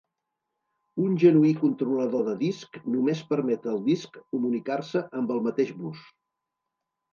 [1.03, 6.05] Un genuí controlador de disc només permet al disc comunicar-se amb el mateix bus.